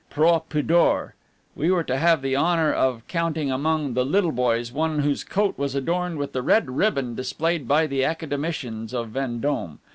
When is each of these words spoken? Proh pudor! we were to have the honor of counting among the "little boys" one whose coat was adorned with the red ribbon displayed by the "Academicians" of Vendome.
Proh 0.09 0.39
pudor! 0.39 1.13
we 1.55 1.69
were 1.69 1.83
to 1.83 1.95
have 1.95 2.23
the 2.23 2.35
honor 2.35 2.73
of 2.73 3.05
counting 3.07 3.51
among 3.51 3.93
the 3.93 4.03
"little 4.03 4.31
boys" 4.31 4.71
one 4.71 4.97
whose 5.01 5.23
coat 5.23 5.59
was 5.59 5.75
adorned 5.75 6.17
with 6.17 6.33
the 6.33 6.41
red 6.41 6.71
ribbon 6.75 7.13
displayed 7.13 7.67
by 7.67 7.85
the 7.85 8.03
"Academicians" 8.03 8.95
of 8.95 9.09
Vendome. 9.09 9.77